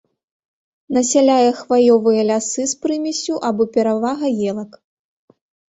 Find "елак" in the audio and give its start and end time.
4.51-4.71